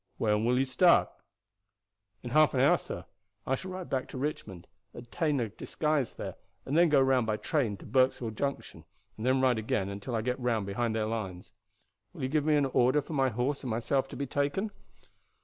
[0.17, 1.09] When will you start?"
[2.23, 3.05] "In half an hour, sir.
[3.45, 7.37] I shall ride back to Richmond, obtain a disguise there, and then go round by
[7.37, 8.83] train to Burksville Junction
[9.15, 11.53] and then ride again until I get round behind their lines.
[12.13, 14.71] Will you give me an order for my horse and myself to be taken?"